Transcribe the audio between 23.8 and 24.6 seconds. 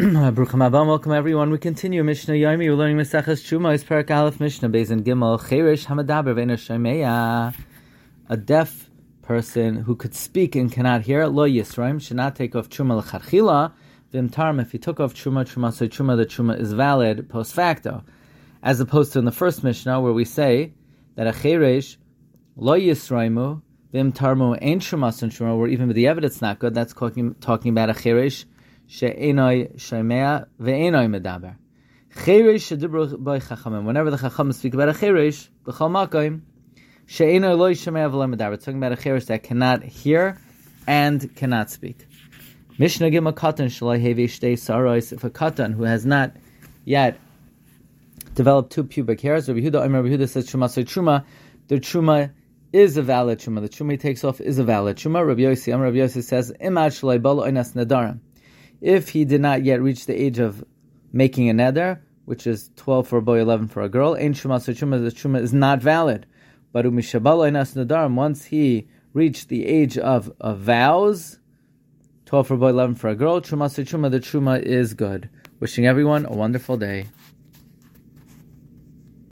V'imtarmu